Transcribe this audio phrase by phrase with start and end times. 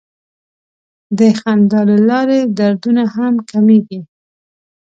[1.17, 3.99] د خندا له لارې دردونه هم کمېږي.